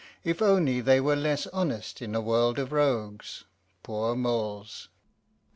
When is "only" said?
0.41-0.81